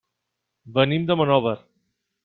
Venim 0.79 1.07
de 1.11 1.19
Monòver. 1.23 1.57